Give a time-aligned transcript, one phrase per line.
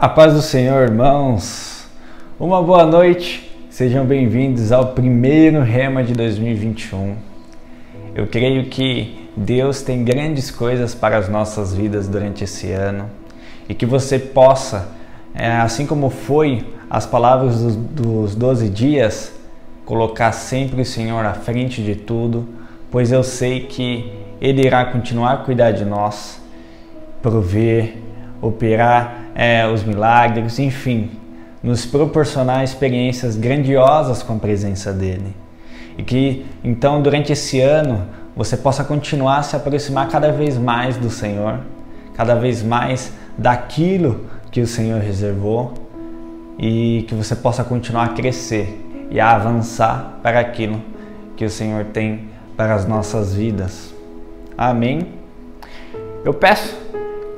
[0.00, 1.84] A paz do Senhor, irmãos.
[2.38, 3.50] Uma boa noite.
[3.68, 7.16] Sejam bem-vindos ao primeiro Rema de 2021.
[8.14, 13.10] Eu creio que Deus tem grandes coisas para as nossas vidas durante esse ano
[13.68, 14.86] e que você possa,
[15.34, 19.32] é, assim como foi as palavras dos, dos 12 dias,
[19.84, 22.48] colocar sempre o Senhor à frente de tudo,
[22.88, 26.40] pois eu sei que Ele irá continuar a cuidar de nós,
[27.20, 27.96] prover,
[28.40, 31.10] operar é, os milagres, enfim,
[31.62, 35.34] nos proporcionar experiências grandiosas com a presença dEle.
[35.96, 38.06] E que então durante esse ano
[38.36, 41.58] você possa continuar a se aproximar cada vez mais do Senhor,
[42.14, 45.74] cada vez mais daquilo que o Senhor reservou
[46.58, 50.80] e que você possa continuar a crescer e a avançar para aquilo
[51.36, 53.94] que o Senhor tem para as nossas vidas.
[54.56, 55.06] Amém.
[56.24, 56.76] Eu peço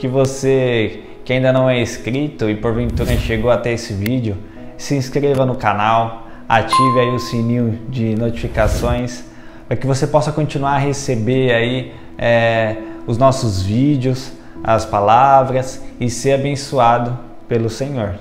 [0.00, 4.36] que você que ainda não é inscrito e porventura chegou até esse vídeo,
[4.76, 9.22] se inscreva no canal, ative aí o sininho de notificações
[9.68, 14.32] para que você possa continuar a receber aí é, os nossos vídeos,
[14.64, 18.14] as palavras e ser abençoado pelo Senhor,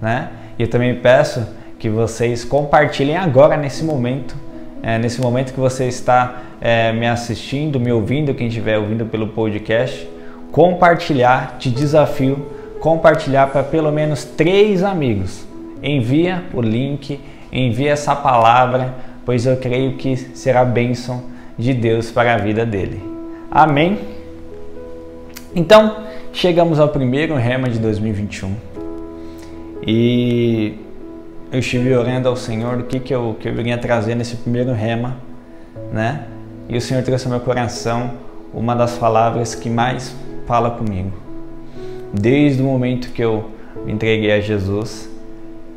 [0.00, 0.30] né?
[0.58, 1.46] E eu também peço
[1.78, 4.34] que vocês compartilhem agora nesse momento,
[4.82, 9.28] é, nesse momento que você está é, me assistindo, me ouvindo, quem estiver ouvindo pelo
[9.28, 10.08] podcast,
[10.52, 12.46] compartilhar, te desafio,
[12.80, 15.44] compartilhar para pelo menos três amigos.
[15.82, 17.20] Envia o link,
[17.52, 21.22] envia essa palavra, pois eu creio que será bênção
[21.58, 23.02] de Deus para a vida dele.
[23.50, 23.98] Amém?
[25.54, 25.96] Então,
[26.32, 28.54] chegamos ao primeiro rema de 2021
[29.86, 30.74] e
[31.50, 34.72] eu estive orando ao Senhor o que, que, eu, que eu vinha trazer nesse primeiro
[34.72, 35.16] rema,
[35.92, 36.26] né?
[36.68, 38.12] E o Senhor trouxe ao meu coração
[38.54, 40.14] uma das palavras que mais
[40.50, 41.12] fala comigo.
[42.12, 43.50] Desde o momento que eu
[43.86, 45.08] me entreguei a Jesus,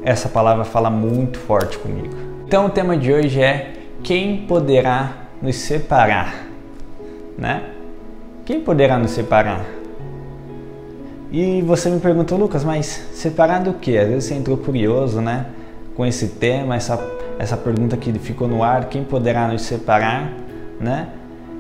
[0.03, 2.15] essa palavra fala muito forte comigo.
[2.47, 6.47] Então o tema de hoje é quem poderá nos separar,
[7.37, 7.69] né?
[8.45, 9.63] Quem poderá nos separar?
[11.31, 13.95] E você me perguntou, Lucas, mas separar do que?
[13.95, 15.45] Às vezes você entrou curioso, né?
[15.95, 16.99] Com esse tema, essa,
[17.37, 20.33] essa pergunta que ficou no ar, quem poderá nos separar,
[20.81, 21.09] né?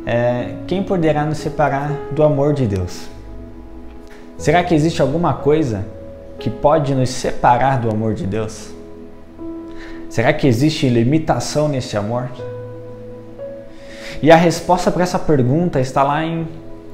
[0.05, 3.07] É, quem poderá nos separar do amor de Deus?
[4.37, 5.85] Será que existe alguma coisa
[6.39, 8.73] que pode nos separar do amor de Deus?
[10.09, 12.29] Será que existe limitação nesse amor?
[14.21, 16.47] E a resposta para essa pergunta está lá em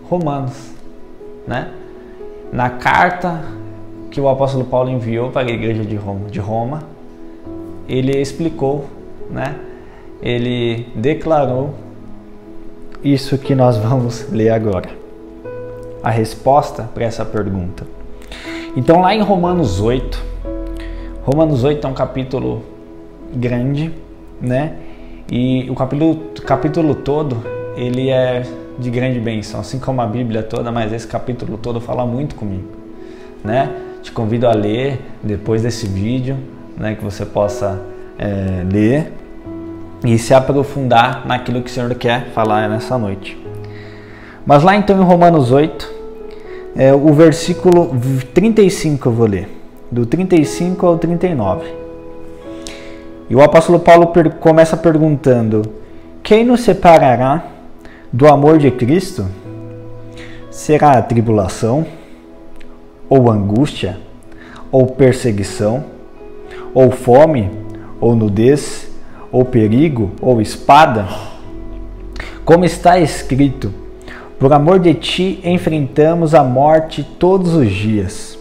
[0.09, 0.71] Romanos,
[1.47, 1.71] né?
[2.51, 3.43] Na carta
[4.09, 6.83] que o apóstolo Paulo enviou para a igreja de Roma, de Roma
[7.89, 8.85] ele explicou,
[9.31, 9.55] né?
[10.21, 11.73] Ele declarou
[13.03, 14.89] isso que nós vamos ler agora.
[16.01, 17.85] A resposta para essa pergunta.
[18.75, 20.23] Então, lá em Romanos 8,
[21.23, 22.63] Romanos 8 é um capítulo
[23.33, 23.91] grande,
[24.41, 24.77] né?
[25.31, 26.15] E o capítulo,
[26.45, 27.43] capítulo todo
[27.75, 28.43] ele é
[28.77, 32.69] de grande bênção, assim como a Bíblia toda, mas esse capítulo todo fala muito comigo,
[33.43, 33.69] né?
[34.01, 36.37] Te convido a ler depois desse vídeo,
[36.77, 36.95] né?
[36.95, 37.81] Que você possa
[38.17, 39.13] é, ler
[40.03, 43.37] e se aprofundar naquilo que o Senhor quer falar nessa noite.
[44.45, 45.99] Mas lá então em Romanos 8,
[46.75, 47.91] é, o versículo
[48.33, 49.49] 35 eu vou ler,
[49.91, 51.67] do 35 ao 39.
[53.29, 55.61] E o apóstolo Paulo começa perguntando:
[56.23, 57.43] Quem nos separará
[58.11, 59.27] do amor de Cristo?
[60.49, 61.85] Será a tribulação,
[63.07, 63.99] ou angústia,
[64.71, 65.85] ou perseguição,
[66.73, 67.51] ou fome,
[68.01, 68.88] ou nudez?
[69.31, 71.07] Ou perigo, ou espada?
[72.43, 73.73] Como está escrito:
[74.39, 78.37] Por amor de ti enfrentamos a morte todos os dias.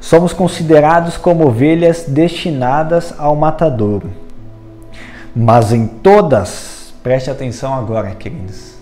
[0.00, 4.10] Somos considerados como ovelhas destinadas ao matadouro.
[5.34, 8.74] Mas em todas, preste atenção agora, queridos,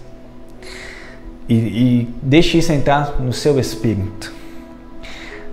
[1.48, 4.32] e, e deixe isso entrar no seu espírito.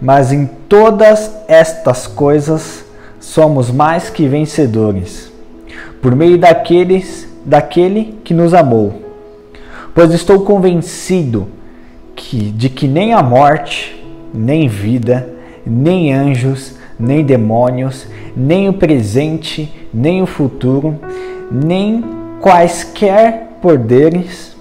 [0.01, 2.85] Mas em todas estas coisas
[3.19, 5.31] somos mais que vencedores
[6.01, 9.01] por meio daqueles, daquele que nos amou.
[9.93, 11.47] Pois estou convencido
[12.15, 14.03] que, de que nem a morte,
[14.33, 15.27] nem vida,
[15.65, 20.99] nem anjos, nem demônios, nem o presente, nem o futuro,
[21.51, 22.03] nem
[22.39, 24.55] quaisquer poderes,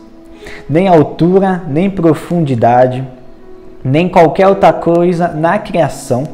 [0.68, 3.06] nem altura, nem profundidade,
[3.84, 6.26] nem qualquer outra coisa na criação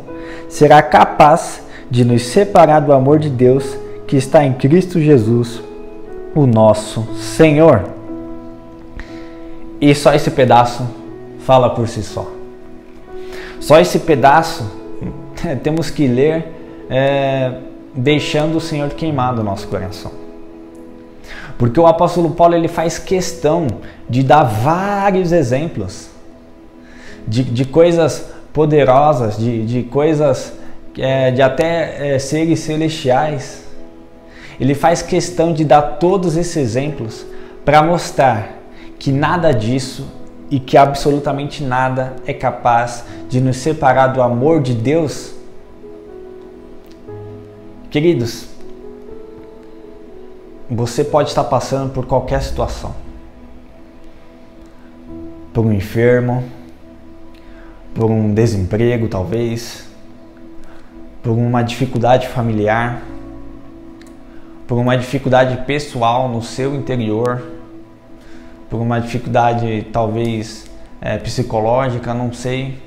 [0.49, 3.77] será capaz de nos separar do amor de Deus
[4.13, 5.63] que está em Cristo Jesus,
[6.35, 7.85] o nosso Senhor.
[9.81, 10.87] E só esse pedaço
[11.47, 12.31] fala por si só.
[13.59, 14.71] Só esse pedaço
[15.65, 16.45] temos que ler
[16.91, 17.55] é,
[17.95, 20.13] deixando o Senhor queimar do nosso coração.
[21.57, 23.67] Porque o apóstolo Paulo ele faz questão
[24.11, 26.11] de dar vários exemplos
[27.27, 30.53] de, de coisas poderosas, de, de coisas
[30.99, 33.72] é, de até é, seres celestiais.
[34.63, 37.27] Ele faz questão de dar todos esses exemplos
[37.65, 38.61] para mostrar
[38.97, 40.07] que nada disso
[40.49, 45.35] e que absolutamente nada é capaz de nos separar do amor de Deus.
[47.91, 48.47] Queridos,
[50.71, 52.95] você pode estar passando por qualquer situação.
[55.53, 56.45] Por um enfermo,
[57.93, 59.89] por um desemprego, talvez,
[61.21, 63.03] por uma dificuldade familiar,
[64.73, 67.43] por uma dificuldade pessoal no seu interior,
[68.71, 70.65] por uma dificuldade talvez
[70.99, 72.79] é, psicológica, não sei.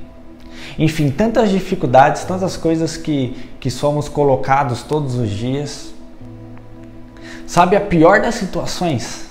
[0.80, 5.94] Enfim, tantas dificuldades, tantas coisas que, que somos colocados todos os dias.
[7.46, 9.30] Sabe a pior das situações?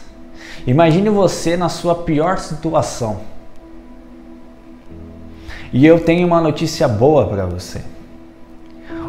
[0.64, 3.18] Imagine você na sua pior situação.
[5.72, 7.82] E eu tenho uma notícia boa para você.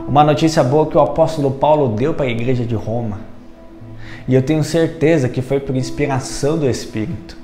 [0.08, 3.35] Uma notícia boa que o apóstolo Paulo deu para a igreja de Roma.
[4.28, 7.38] E eu tenho certeza que foi por inspiração do Espírito.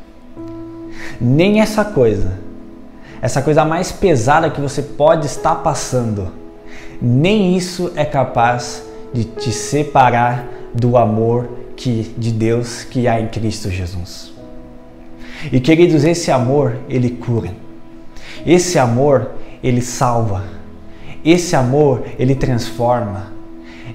[1.20, 2.40] Nem essa coisa,
[3.22, 6.32] essa coisa mais pesada que você pode estar passando,
[7.02, 8.84] nem isso é capaz
[9.14, 14.32] de te separar do amor que, de Deus que há em Cristo Jesus.
[15.52, 17.52] E queridos, esse amor, ele cura.
[18.46, 19.32] Esse amor,
[19.64, 20.44] ele salva.
[21.24, 23.32] Esse amor, ele transforma.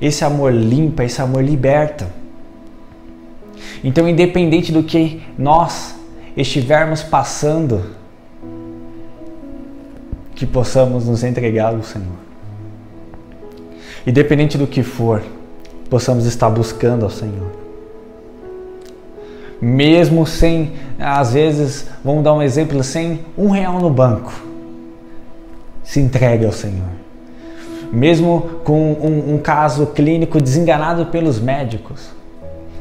[0.00, 2.08] Esse amor limpa, esse amor liberta.
[3.86, 5.94] Então, independente do que nós
[6.36, 7.84] estivermos passando,
[10.34, 12.18] que possamos nos entregar ao Senhor.
[14.04, 15.22] Independente do que for,
[15.88, 17.52] possamos estar buscando ao Senhor.
[19.62, 24.32] Mesmo sem, às vezes, vamos dar um exemplo, sem um real no banco,
[25.84, 26.90] se entregue ao Senhor.
[27.92, 32.16] Mesmo com um, um caso clínico desenganado pelos médicos,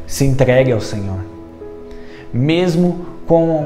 [0.08, 1.20] se entregue ao Senhor.
[2.34, 3.66] Mesmo com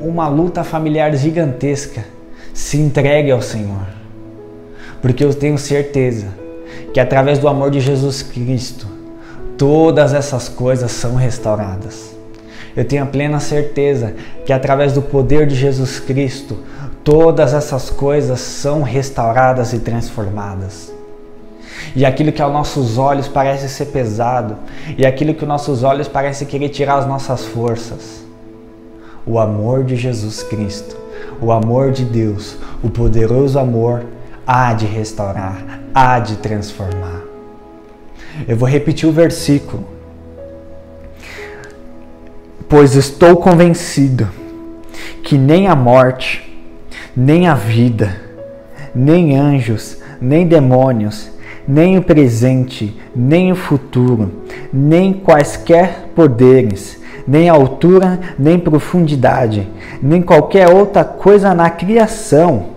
[0.00, 2.04] uma luta familiar gigantesca,
[2.52, 3.86] se entregue ao Senhor.
[5.00, 6.28] Porque eu tenho certeza
[6.92, 8.86] que através do amor de Jesus Cristo,
[9.56, 12.14] todas essas coisas são restauradas.
[12.76, 14.14] Eu tenho a plena certeza
[14.46, 16.58] que através do poder de Jesus Cristo,
[17.04, 20.92] todas essas coisas são restauradas e transformadas.
[21.94, 24.56] E aquilo que aos nossos olhos parece ser pesado,
[24.96, 28.24] e aquilo que aos nossos olhos parece querer tirar as nossas forças,
[29.26, 30.96] o amor de Jesus Cristo,
[31.40, 34.04] o amor de Deus, o poderoso amor
[34.46, 37.22] há de restaurar, há de transformar.
[38.46, 39.84] Eu vou repetir o versículo.
[42.68, 44.28] Pois estou convencido
[45.22, 46.42] que nem a morte,
[47.14, 48.16] nem a vida,
[48.94, 51.30] nem anjos, nem demônios,
[51.66, 54.30] nem o presente, nem o futuro,
[54.72, 59.68] nem quaisquer poderes, nem altura, nem profundidade,
[60.02, 62.72] nem qualquer outra coisa na criação.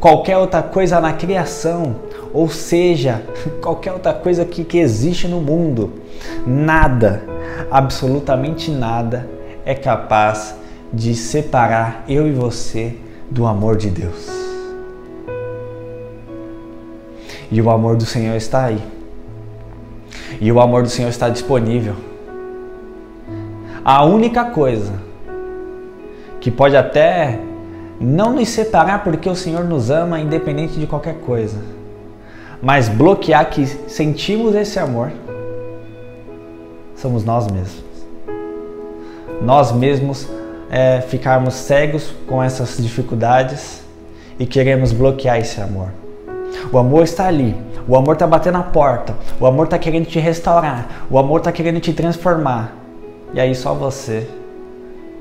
[0.00, 1.96] Qualquer outra coisa na criação,
[2.32, 3.22] ou seja,
[3.62, 5.92] qualquer outra coisa que, que existe no mundo,
[6.46, 7.22] nada,
[7.70, 9.28] absolutamente nada,
[9.64, 10.56] é capaz
[10.92, 12.96] de separar eu e você
[13.30, 14.41] do amor de Deus.
[17.52, 18.82] E o amor do Senhor está aí.
[20.40, 21.94] E o amor do Senhor está disponível.
[23.84, 24.94] A única coisa
[26.40, 27.38] que pode até
[28.00, 31.58] não nos separar porque o Senhor nos ama independente de qualquer coisa,
[32.62, 35.12] mas bloquear que sentimos esse amor
[36.96, 37.84] somos nós mesmos.
[39.42, 40.26] Nós mesmos
[40.70, 43.82] é, ficarmos cegos com essas dificuldades
[44.38, 45.90] e queremos bloquear esse amor.
[46.72, 47.54] O amor está ali,
[47.86, 51.52] o amor está batendo a porta, o amor está querendo te restaurar, o amor está
[51.52, 52.74] querendo te transformar.
[53.34, 54.26] E aí só você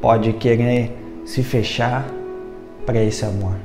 [0.02, 2.06] pode querer se fechar
[2.86, 3.56] para esse amor.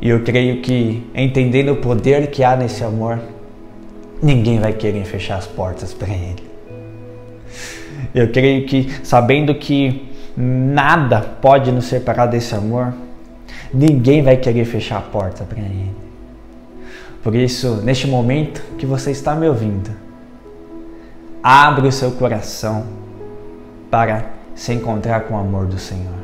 [0.00, 3.18] E eu creio que entendendo o poder que há nesse amor,
[4.22, 6.48] ninguém vai querer fechar as portas para ele.
[8.14, 12.94] Eu creio que sabendo que nada pode nos separar desse amor,
[13.72, 16.03] ninguém vai querer fechar a porta para ele.
[17.24, 20.04] Por isso, neste momento que você está me ouvindo,
[21.46, 22.86] Abre o seu coração
[23.90, 26.14] para se encontrar com o amor do Senhor.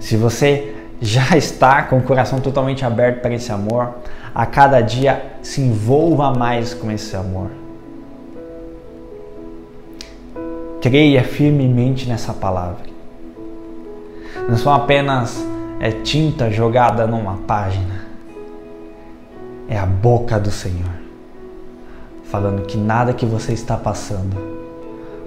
[0.00, 3.94] Se você já está com o coração totalmente aberto para esse amor,
[4.34, 7.52] a cada dia se envolva mais com esse amor.
[10.82, 12.90] Creia firmemente nessa palavra.
[14.48, 15.40] Não são apenas
[15.78, 18.09] é, tinta jogada numa página.
[19.70, 20.90] É a boca do Senhor
[22.24, 24.36] falando que nada que você está passando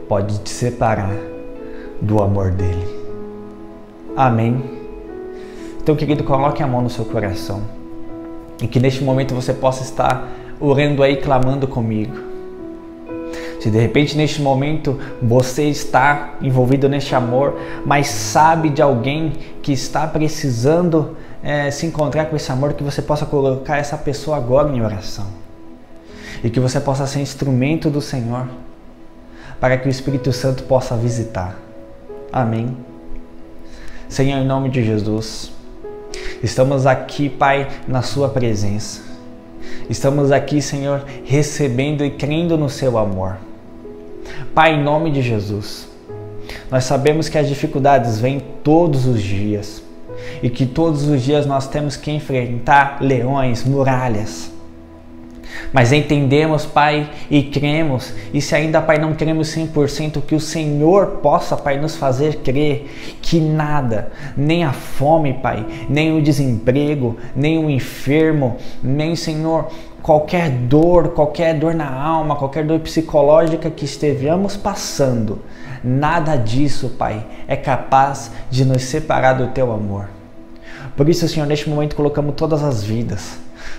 [0.07, 1.15] pode te separar
[2.01, 2.85] do amor dele.
[4.17, 4.61] Amém.
[5.81, 7.61] Então, querido, coloque a mão no seu coração
[8.61, 12.15] e que neste momento você possa estar orando aí, clamando comigo.
[13.61, 19.71] Se de repente neste momento você está envolvido neste amor, mas sabe de alguém que
[19.71, 24.69] está precisando é, se encontrar com esse amor, que você possa colocar essa pessoa agora
[24.69, 25.27] em oração
[26.41, 28.47] e que você possa ser instrumento do Senhor
[29.59, 31.55] para que o Espírito Santo possa visitar.
[32.31, 32.77] Amém.
[34.07, 35.51] Senhor, em nome de Jesus,
[36.41, 39.01] estamos aqui, Pai, na Sua presença.
[39.89, 43.37] Estamos aqui, Senhor, recebendo e crendo no Seu amor.
[44.53, 45.89] Pai, em nome de Jesus,
[46.69, 49.81] nós sabemos que as dificuldades vêm todos os dias
[50.43, 54.51] e que todos os dias nós temos que enfrentar leões, muralhas.
[55.71, 61.19] Mas entendemos, Pai, e cremos, e se ainda, Pai, não cremos 100%, que o Senhor
[61.21, 62.89] possa, Pai, nos fazer crer
[63.21, 69.67] que nada, nem a fome, Pai, nem o desemprego, nem o enfermo, nem, Senhor,
[70.01, 75.39] qualquer dor, qualquer dor na alma, qualquer dor psicológica que estejamos passando,
[75.81, 80.22] nada disso, Pai, é capaz de nos separar do Teu amor.
[80.95, 83.37] Por isso, Senhor, neste momento colocamos todas as vidas,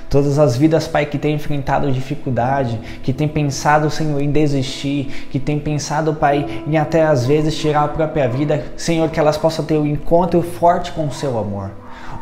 [0.09, 5.38] Todas as vidas, Pai, que têm enfrentado dificuldade, que têm pensado, Senhor, em desistir, que
[5.38, 9.64] têm pensado, Pai, em até às vezes tirar a própria vida, Senhor, que elas possam
[9.64, 11.71] ter um encontro forte com o seu amor.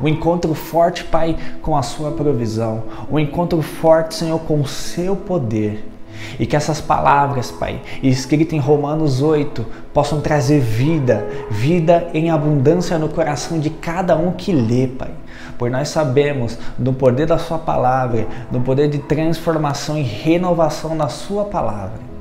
[0.01, 2.85] Um encontro forte, Pai, com a sua provisão.
[3.11, 5.92] Um encontro forte, Senhor, com o seu poder.
[6.39, 12.99] E que essas palavras, Pai, escritas em Romanos 8, possam trazer vida, vida em abundância
[12.99, 15.11] no coração de cada um que lê, Pai.
[15.59, 21.09] Pois nós sabemos do poder da Sua palavra, do poder de transformação e renovação da
[21.09, 22.13] Sua palavra.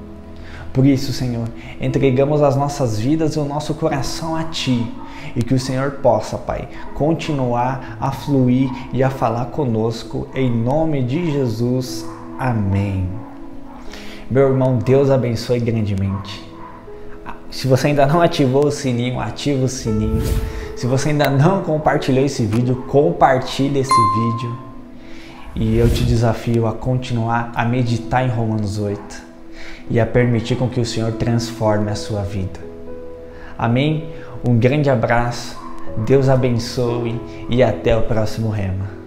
[0.74, 1.48] Por isso, Senhor,
[1.81, 4.89] entregamos as nossas vidas e o nosso coração a Ti
[5.36, 11.03] e que o Senhor possa, Pai, continuar a fluir e a falar conosco, em nome
[11.03, 12.05] de Jesus.
[12.39, 13.30] Amém.
[14.31, 16.41] Meu irmão, Deus abençoe grandemente.
[17.50, 20.23] Se você ainda não ativou o sininho, ativa o sininho.
[20.73, 24.57] Se você ainda não compartilhou esse vídeo, compartilhe esse vídeo.
[25.53, 29.21] E eu te desafio a continuar a meditar em Romanos 8
[29.89, 32.61] e a permitir com que o Senhor transforme a sua vida.
[33.57, 34.13] Amém?
[34.47, 35.59] Um grande abraço,
[36.05, 37.19] Deus abençoe
[37.50, 39.00] e até o próximo rema.